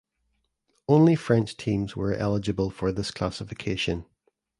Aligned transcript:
Only 0.87 1.13
French 1.15 1.55
teams 1.57 1.95
were 1.95 2.15
eligible 2.15 2.71
for 2.71 2.91
this 2.91 3.11
classification. 3.11 4.07